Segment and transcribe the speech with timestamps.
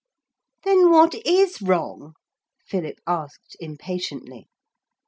[0.63, 2.15] 'Then what is wrong?'
[2.65, 4.47] Philip asked impatiently.